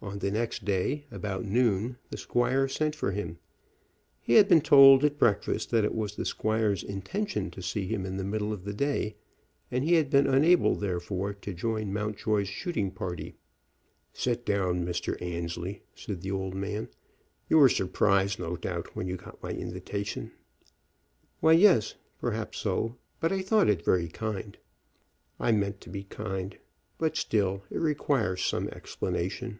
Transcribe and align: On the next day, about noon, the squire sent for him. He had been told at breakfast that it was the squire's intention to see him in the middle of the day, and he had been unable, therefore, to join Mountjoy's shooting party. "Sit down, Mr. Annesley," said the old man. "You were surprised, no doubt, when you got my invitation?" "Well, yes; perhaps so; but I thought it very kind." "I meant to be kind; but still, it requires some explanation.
On 0.00 0.20
the 0.20 0.30
next 0.30 0.64
day, 0.64 1.06
about 1.10 1.44
noon, 1.44 1.98
the 2.08 2.16
squire 2.16 2.68
sent 2.68 2.94
for 2.94 3.10
him. 3.10 3.40
He 4.20 4.34
had 4.34 4.48
been 4.48 4.60
told 4.60 5.04
at 5.04 5.18
breakfast 5.18 5.72
that 5.72 5.84
it 5.84 5.92
was 5.94 6.14
the 6.14 6.24
squire's 6.24 6.84
intention 6.84 7.50
to 7.50 7.60
see 7.62 7.84
him 7.84 8.06
in 8.06 8.16
the 8.16 8.22
middle 8.24 8.52
of 8.52 8.62
the 8.64 8.72
day, 8.72 9.16
and 9.72 9.82
he 9.82 9.94
had 9.94 10.08
been 10.08 10.28
unable, 10.28 10.76
therefore, 10.76 11.34
to 11.34 11.52
join 11.52 11.92
Mountjoy's 11.92 12.46
shooting 12.48 12.92
party. 12.92 13.34
"Sit 14.12 14.46
down, 14.46 14.84
Mr. 14.86 15.20
Annesley," 15.20 15.82
said 15.96 16.20
the 16.20 16.30
old 16.30 16.54
man. 16.54 16.88
"You 17.48 17.58
were 17.58 17.68
surprised, 17.68 18.38
no 18.38 18.56
doubt, 18.56 18.94
when 18.94 19.08
you 19.08 19.16
got 19.16 19.42
my 19.42 19.50
invitation?" 19.50 20.30
"Well, 21.40 21.54
yes; 21.54 21.96
perhaps 22.20 22.58
so; 22.58 22.94
but 23.18 23.32
I 23.32 23.42
thought 23.42 23.68
it 23.68 23.84
very 23.84 24.06
kind." 24.08 24.58
"I 25.40 25.50
meant 25.50 25.80
to 25.82 25.90
be 25.90 26.04
kind; 26.04 26.56
but 26.98 27.16
still, 27.16 27.64
it 27.68 27.80
requires 27.80 28.44
some 28.44 28.68
explanation. 28.68 29.58